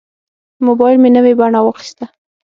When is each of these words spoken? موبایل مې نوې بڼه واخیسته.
موبایل 0.65 0.97
مې 1.03 1.09
نوې 1.15 1.33
بڼه 1.39 1.59
واخیسته. 1.63 2.05